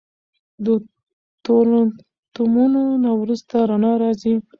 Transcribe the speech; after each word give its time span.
د 0.65 0.67
تورتمونو 1.45 2.81
نه 3.03 3.11
وروسته 3.21 3.55
رڼا 3.69 3.93
راځي. 4.03 4.35